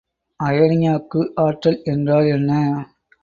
[0.39, 2.51] அயனியாக்கு ஆற்றல் என்றால் என்ன?